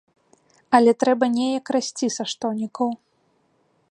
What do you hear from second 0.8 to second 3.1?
трэба неяк расці са штонікаў.